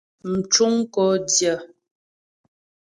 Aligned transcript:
Mcuŋ 0.31 0.73
kó 0.93 1.05
dyə̂. 1.31 1.55